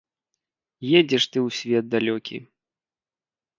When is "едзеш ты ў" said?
0.99-1.49